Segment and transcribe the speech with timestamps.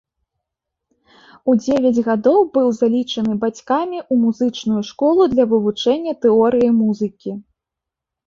[1.51, 7.31] У дзевяць гадоў быў залічаны бацькамі ў музычную школу для вывучэння тэорыі музыкі.